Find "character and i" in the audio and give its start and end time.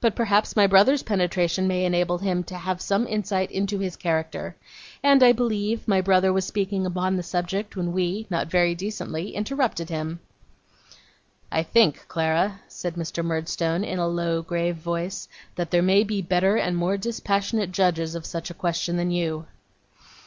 3.94-5.32